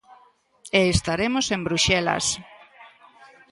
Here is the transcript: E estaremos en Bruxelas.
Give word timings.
E 0.79 0.81
estaremos 0.95 1.45
en 1.55 1.61
Bruxelas. 1.67 2.25